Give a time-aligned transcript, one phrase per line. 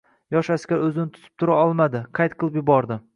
[0.35, 2.99] Yosh askar o`zini tutib tura olmadi qayt qilib yubordi